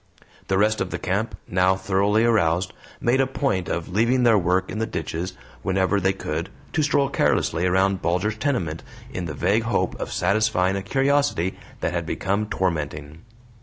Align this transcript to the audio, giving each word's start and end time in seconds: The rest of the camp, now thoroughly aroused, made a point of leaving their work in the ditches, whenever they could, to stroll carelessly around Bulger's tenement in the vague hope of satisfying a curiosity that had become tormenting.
The 0.47 0.57
rest 0.57 0.81
of 0.81 0.89
the 0.89 0.97
camp, 0.97 1.37
now 1.47 1.75
thoroughly 1.75 2.25
aroused, 2.25 2.73
made 2.99 3.21
a 3.21 3.27
point 3.27 3.69
of 3.69 3.89
leaving 3.89 4.23
their 4.23 4.35
work 4.35 4.71
in 4.71 4.79
the 4.79 4.87
ditches, 4.87 5.33
whenever 5.61 5.99
they 5.99 6.11
could, 6.11 6.49
to 6.73 6.81
stroll 6.81 7.07
carelessly 7.07 7.67
around 7.67 8.01
Bulger's 8.01 8.37
tenement 8.39 8.81
in 9.13 9.25
the 9.25 9.35
vague 9.35 9.61
hope 9.61 9.93
of 10.01 10.11
satisfying 10.11 10.75
a 10.75 10.81
curiosity 10.81 11.55
that 11.81 11.93
had 11.93 12.07
become 12.07 12.47
tormenting. 12.49 13.19